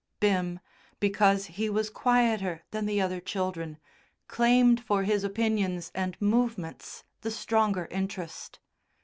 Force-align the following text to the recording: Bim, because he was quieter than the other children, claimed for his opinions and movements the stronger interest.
Bim, 0.19 0.59
because 0.99 1.45
he 1.45 1.69
was 1.69 1.91
quieter 1.91 2.63
than 2.71 2.87
the 2.87 2.99
other 2.99 3.19
children, 3.21 3.77
claimed 4.27 4.83
for 4.83 5.03
his 5.03 5.23
opinions 5.23 5.91
and 5.93 6.19
movements 6.19 7.03
the 7.21 7.29
stronger 7.29 7.87
interest. 7.91 8.57